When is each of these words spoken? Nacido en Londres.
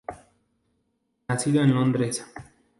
Nacido 1.27 1.61
en 1.61 1.75
Londres. 1.75 2.25